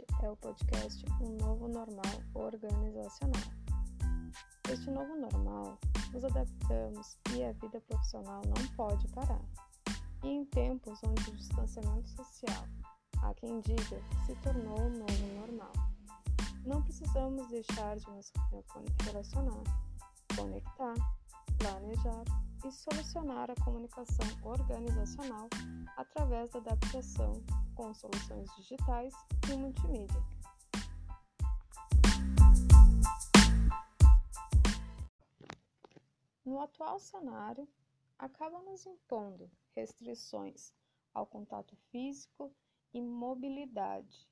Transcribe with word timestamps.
Este 0.00 0.24
é 0.24 0.30
o 0.30 0.36
podcast 0.36 1.04
Um 1.20 1.36
Novo 1.36 1.68
Normal 1.68 2.22
Organizacional. 2.32 3.42
Este 4.70 4.90
novo 4.90 5.14
normal, 5.14 5.78
nos 6.14 6.24
adaptamos 6.24 7.18
e 7.36 7.44
a 7.44 7.52
vida 7.52 7.78
profissional 7.82 8.40
não 8.46 8.66
pode 8.76 9.06
parar. 9.08 9.44
E 10.24 10.28
em 10.28 10.46
tempos 10.46 10.98
onde 11.04 11.28
o 11.28 11.36
distanciamento 11.36 12.08
social, 12.08 12.64
há 13.22 13.34
quem 13.34 13.60
diga, 13.60 14.00
se 14.24 14.34
tornou 14.36 14.80
um 14.80 14.90
novo 14.90 15.26
normal, 15.38 15.72
não 16.64 16.82
precisamos 16.82 17.46
deixar 17.48 17.98
de 17.98 18.10
nos 18.10 18.32
relacionar, 19.04 19.62
conectar, 20.34 20.94
planejar 21.60 22.24
e 22.64 22.72
solucionar 22.72 23.50
a 23.50 23.54
comunicação 23.62 24.26
organizacional 24.42 25.48
através 25.96 26.48
da 26.50 26.58
adaptação 26.58 27.44
com 27.74 27.92
soluções 27.92 28.48
digitais 28.56 29.12
e 29.52 29.56
multimídia. 29.56 30.22
No 36.44 36.60
atual 36.60 36.98
cenário, 36.98 37.68
acaba 38.18 38.62
nos 38.62 38.86
impondo 38.86 39.50
restrições 39.76 40.72
ao 41.12 41.26
contato 41.26 41.76
físico 41.90 42.50
e 42.92 43.02
mobilidade 43.02 44.26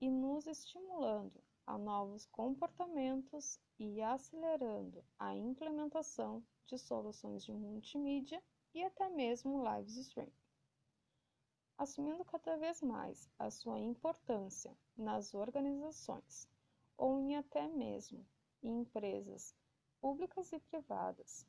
e 0.00 0.08
nos 0.08 0.46
estimulando 0.46 1.42
a 1.70 1.78
novos 1.78 2.26
comportamentos 2.26 3.60
e 3.78 4.02
acelerando 4.02 5.04
a 5.16 5.36
implementação 5.36 6.42
de 6.66 6.76
soluções 6.76 7.44
de 7.44 7.52
multimídia 7.52 8.42
e 8.74 8.82
até 8.82 9.08
mesmo 9.08 9.62
live 9.62 9.88
stream. 10.00 10.32
Assumindo 11.78 12.24
cada 12.24 12.56
vez 12.56 12.82
mais 12.82 13.30
a 13.38 13.52
sua 13.52 13.78
importância 13.78 14.76
nas 14.96 15.32
organizações 15.32 16.48
ou 16.98 17.20
em 17.20 17.36
até 17.36 17.68
mesmo 17.68 18.26
em 18.64 18.80
empresas 18.80 19.54
públicas 20.00 20.52
e 20.52 20.58
privadas, 20.58 21.46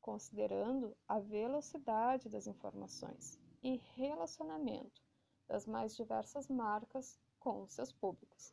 considerando 0.00 0.96
a 1.06 1.20
velocidade 1.20 2.28
das 2.28 2.48
informações 2.48 3.38
e 3.62 3.80
relacionamento 3.94 5.00
das 5.46 5.64
mais 5.64 5.94
diversas 5.94 6.48
marcas 6.48 7.20
com 7.38 7.68
seus 7.68 7.92
públicos. 7.92 8.52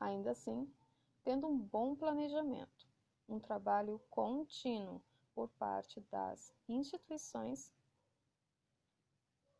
Ainda 0.00 0.30
assim, 0.30 0.72
tendo 1.24 1.48
um 1.48 1.58
bom 1.58 1.96
planejamento, 1.96 2.88
um 3.28 3.40
trabalho 3.40 4.00
contínuo 4.08 5.02
por 5.34 5.48
parte 5.50 6.00
das 6.02 6.54
instituições, 6.68 7.72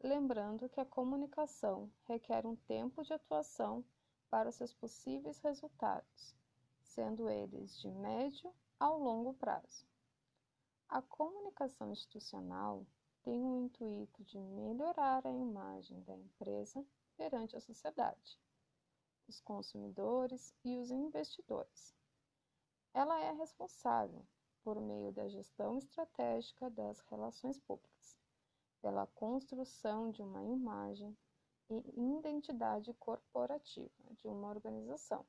lembrando 0.00 0.68
que 0.68 0.80
a 0.80 0.86
comunicação 0.86 1.90
requer 2.04 2.46
um 2.46 2.54
tempo 2.54 3.02
de 3.02 3.12
atuação 3.12 3.84
para 4.30 4.52
seus 4.52 4.72
possíveis 4.72 5.38
resultados, 5.40 6.36
sendo 6.80 7.28
eles 7.28 7.76
de 7.80 7.90
médio 7.90 8.54
ao 8.78 8.98
longo 8.98 9.34
prazo. 9.34 9.86
A 10.88 11.02
comunicação 11.02 11.90
institucional 11.90 12.86
tem 13.22 13.44
o 13.44 13.56
intuito 13.56 14.22
de 14.24 14.38
melhorar 14.38 15.26
a 15.26 15.32
imagem 15.32 16.00
da 16.02 16.16
empresa 16.16 16.86
perante 17.16 17.56
a 17.56 17.60
sociedade, 17.60 18.38
os 19.28 19.40
consumidores 19.40 20.52
e 20.64 20.76
os 20.78 20.90
investidores 20.90 21.94
ela 22.94 23.20
é 23.20 23.30
responsável, 23.32 24.26
por 24.64 24.80
meio 24.80 25.12
da 25.12 25.28
gestão 25.28 25.78
estratégica 25.78 26.68
das 26.70 27.00
relações 27.02 27.60
públicas, 27.60 28.16
pela 28.80 29.06
construção 29.06 30.10
de 30.10 30.22
uma 30.22 30.42
imagem 30.42 31.16
e 31.70 32.18
identidade 32.18 32.92
corporativa 32.94 34.04
de 34.12 34.26
uma 34.26 34.48
organização. 34.48 35.24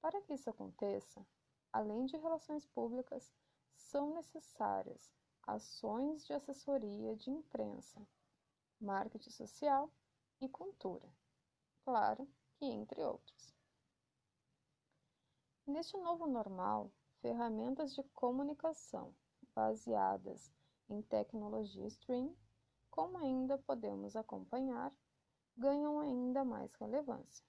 Para 0.00 0.22
que 0.22 0.32
isso 0.32 0.48
aconteça, 0.48 1.26
além 1.72 2.06
de 2.06 2.16
relações 2.16 2.64
públicas, 2.64 3.32
são 3.74 4.14
necessárias 4.14 5.10
ações 5.42 6.24
de 6.24 6.32
assessoria 6.32 7.16
de 7.16 7.30
imprensa, 7.30 8.00
marketing 8.80 9.30
social 9.30 9.90
e 10.40 10.48
cultura. 10.48 11.08
Claro 11.84 12.28
que 12.58 12.66
entre 12.66 13.00
outros. 13.02 13.54
Neste 15.66 15.96
novo 15.98 16.26
normal, 16.26 16.90
ferramentas 17.20 17.94
de 17.94 18.02
comunicação 18.14 19.14
baseadas 19.54 20.52
em 20.88 21.02
tecnologia 21.02 21.86
stream, 21.86 22.34
como 22.90 23.18
ainda 23.18 23.58
podemos 23.58 24.16
acompanhar, 24.16 24.92
ganham 25.56 26.00
ainda 26.00 26.44
mais 26.44 26.72
relevância, 26.74 27.44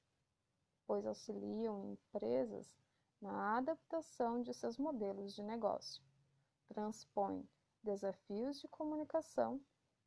pois 0.85 1.05
auxiliam 1.05 1.85
empresas 1.85 2.75
na 3.21 3.57
adaptação 3.57 4.41
de 4.41 4.53
seus 4.53 4.77
modelos 4.77 5.33
de 5.33 5.41
negócio, 5.41 6.03
transpõem 6.67 7.47
desafios 7.81 8.59
de 8.59 8.67
comunicação 8.67 9.61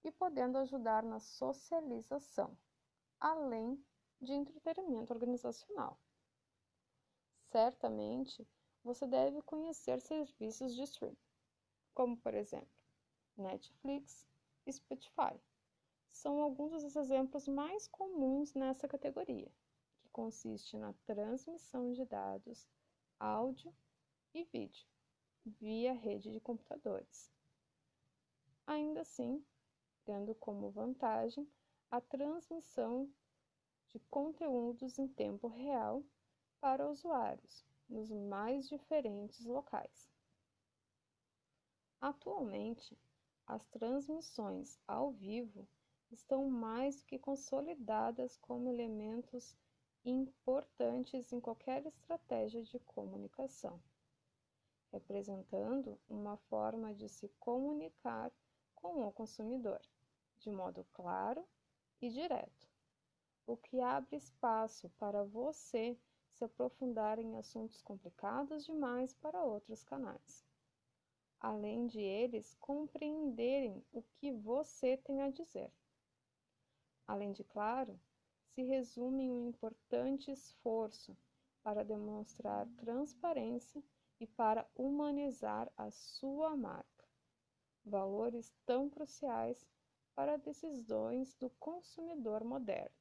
e 0.04 0.10
podendo 0.12 0.58
ajudar 0.58 1.02
na 1.02 1.18
socialização, 1.18 2.56
além 3.18 3.82
de 4.22 4.32
entretenimento 4.32 5.12
organizacional. 5.12 5.98
Certamente, 7.50 8.48
você 8.84 9.06
deve 9.06 9.42
conhecer 9.42 10.00
serviços 10.00 10.74
de 10.74 10.82
streaming, 10.82 11.16
como 11.92 12.16
por 12.16 12.32
exemplo, 12.32 12.72
Netflix 13.36 14.26
e 14.64 14.72
Spotify. 14.72 15.38
São 16.10 16.40
alguns 16.40 16.82
dos 16.82 16.94
exemplos 16.94 17.48
mais 17.48 17.88
comuns 17.88 18.54
nessa 18.54 18.86
categoria, 18.86 19.52
que 19.98 20.08
consiste 20.10 20.76
na 20.76 20.92
transmissão 21.04 21.92
de 21.92 22.04
dados, 22.04 22.68
áudio 23.18 23.74
e 24.32 24.44
vídeo 24.44 24.86
via 25.44 25.92
rede 25.92 26.30
de 26.30 26.40
computadores. 26.40 27.30
Ainda 28.66 29.00
assim, 29.00 29.44
tendo 30.04 30.34
como 30.36 30.70
vantagem 30.70 31.48
a 31.90 32.00
transmissão 32.00 33.12
de 33.92 33.98
conteúdos 34.10 34.98
em 34.98 35.06
tempo 35.06 35.48
real 35.48 36.02
para 36.60 36.88
usuários 36.88 37.64
nos 37.88 38.10
mais 38.10 38.66
diferentes 38.66 39.44
locais. 39.44 40.10
Atualmente, 42.00 42.98
as 43.46 43.66
transmissões 43.66 44.80
ao 44.88 45.12
vivo 45.12 45.68
estão 46.10 46.48
mais 46.48 46.96
do 46.96 47.04
que 47.04 47.18
consolidadas 47.18 48.36
como 48.38 48.70
elementos 48.70 49.56
importantes 50.04 51.32
em 51.32 51.40
qualquer 51.40 51.84
estratégia 51.86 52.62
de 52.62 52.78
comunicação, 52.80 53.80
representando 54.90 56.00
uma 56.08 56.36
forma 56.36 56.94
de 56.94 57.08
se 57.08 57.28
comunicar 57.38 58.32
com 58.74 59.06
o 59.06 59.12
consumidor 59.12 59.80
de 60.38 60.50
modo 60.50 60.84
claro 60.92 61.46
e 62.00 62.08
direto, 62.08 62.71
o 63.46 63.56
que 63.56 63.80
abre 63.80 64.16
espaço 64.16 64.88
para 64.98 65.24
você 65.24 65.98
se 66.32 66.44
aprofundar 66.44 67.18
em 67.18 67.36
assuntos 67.36 67.82
complicados 67.82 68.64
demais 68.64 69.14
para 69.14 69.44
outros 69.44 69.84
canais, 69.84 70.44
além 71.40 71.86
de 71.86 72.00
eles 72.00 72.54
compreenderem 72.54 73.84
o 73.92 74.02
que 74.02 74.32
você 74.32 74.96
tem 74.96 75.22
a 75.22 75.30
dizer. 75.30 75.72
Além 77.06 77.32
de 77.32 77.44
claro, 77.44 78.00
se 78.54 78.62
resume 78.62 79.24
em 79.24 79.32
um 79.32 79.48
importante 79.48 80.30
esforço 80.30 81.16
para 81.62 81.84
demonstrar 81.84 82.66
transparência 82.76 83.82
e 84.20 84.26
para 84.26 84.68
humanizar 84.74 85.70
a 85.76 85.90
sua 85.90 86.56
marca, 86.56 87.08
valores 87.84 88.54
tão 88.64 88.88
cruciais 88.88 89.66
para 90.14 90.36
decisões 90.36 91.34
do 91.34 91.50
consumidor 91.50 92.44
moderno. 92.44 92.94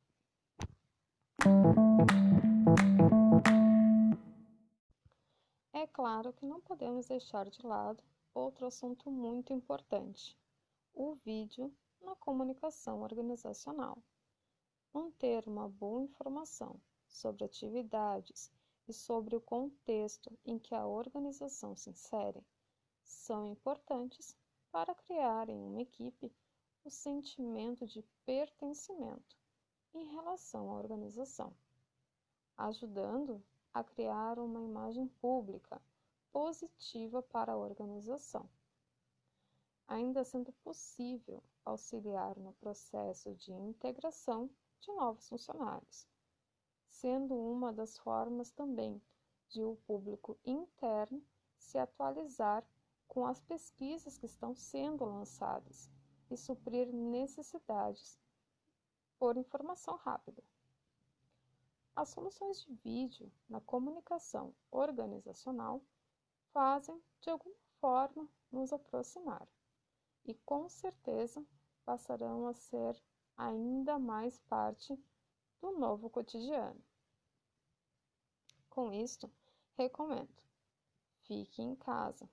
É 5.74 5.88
claro 5.88 6.34
que 6.34 6.46
não 6.46 6.62
podemos 6.62 7.08
deixar 7.08 7.50
de 7.50 7.66
lado 7.66 8.04
outro 8.34 8.66
assunto 8.66 9.12
muito 9.12 9.54
importante: 9.54 10.38
o 10.94 11.16
vídeo 11.16 11.74
na 12.02 12.16
comunicação 12.16 13.02
organizacional. 13.02 13.98
Manter 14.94 15.48
uma 15.48 15.70
boa 15.70 16.02
informação 16.02 16.80
sobre 17.08 17.46
atividades 17.46 18.52
e 18.88 18.94
sobre 18.94 19.36
o 19.36 19.42
contexto 19.42 20.38
em 20.46 20.60
que 20.60 20.76
a 20.76 20.86
organização 20.86 21.76
se 21.76 21.90
insere 21.90 22.44
são 23.04 23.46
importantes 23.46 24.36
para 24.72 24.96
criar 24.96 25.50
em 25.50 25.62
uma 25.64 25.82
equipe 25.82 26.34
o 26.84 26.90
sentimento 26.90 27.86
de 27.86 28.04
pertencimento 28.26 29.38
em 29.94 30.06
relação 30.14 30.72
à 30.72 30.76
organização, 30.76 31.54
ajudando 32.68 33.44
a 33.74 33.84
criar 33.84 34.38
uma 34.38 34.62
imagem 34.62 35.08
pública 35.22 35.82
positiva 36.32 37.22
para 37.22 37.54
a 37.54 37.58
organização, 37.58 38.50
ainda 39.88 40.24
sendo 40.24 40.52
possível 40.64 41.44
auxiliar 41.66 42.38
no 42.38 42.54
processo 42.54 43.34
de 43.36 43.52
integração 43.52 44.50
de 44.80 44.92
novos 44.94 45.28
funcionários, 45.28 46.08
sendo 46.88 47.36
uma 47.36 47.72
das 47.72 47.98
formas 47.98 48.52
também 48.52 49.02
de 49.50 49.64
o 49.64 49.76
público 49.88 50.38
interno 50.46 51.22
se 51.58 51.78
atualizar 51.78 52.66
com 53.08 53.26
as 53.26 53.42
pesquisas 53.42 54.18
que 54.18 54.26
estão 54.26 54.56
sendo 54.56 55.04
lançadas 55.04 55.90
e 56.30 56.38
suprir 56.38 56.88
necessidades 56.94 58.18
por 59.20 59.36
informação 59.36 59.98
rápida. 59.98 60.42
As 61.96 62.10
soluções 62.10 62.62
de 62.62 62.74
vídeo 62.76 63.32
na 63.50 63.60
comunicação 63.60 64.56
organizacional 64.72 65.84
fazem, 66.54 67.02
de 67.20 67.30
alguma 67.30 67.56
forma, 67.80 68.30
nos 68.52 68.72
aproximar 68.72 69.48
e, 70.26 70.34
com 70.46 70.70
certeza, 70.70 71.46
passarão 71.84 72.48
a 72.48 72.54
ser 72.54 73.02
ainda 73.36 74.00
mais 74.00 74.40
parte 74.42 74.98
do 75.60 75.72
novo 75.78 76.10
cotidiano. 76.10 76.82
Com 78.70 78.94
isto, 78.94 79.30
recomendo: 79.78 80.42
fique 81.24 81.62
em 81.62 81.76
casa, 81.76 82.30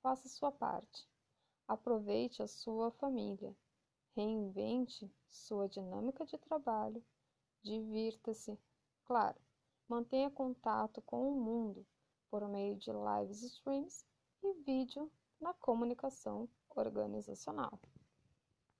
faça 0.00 0.28
sua 0.28 0.52
parte, 0.52 1.08
aproveite 1.66 2.42
a 2.42 2.46
sua 2.46 2.92
família, 2.92 3.56
reinvente 4.14 5.12
sua 5.28 5.68
dinâmica 5.68 6.24
de 6.24 6.38
trabalho, 6.38 7.04
divirta-se, 7.62 8.56
claro, 9.04 9.38
mantenha 9.88 10.30
contato 10.30 11.00
com 11.02 11.30
o 11.30 11.40
mundo 11.40 11.86
por 12.30 12.48
meio 12.48 12.76
de 12.76 12.90
lives 12.90 13.42
streams 13.42 14.04
e 14.42 14.52
vídeo 14.64 15.10
na 15.40 15.54
comunicação 15.54 16.48
organizacional. 16.74 17.78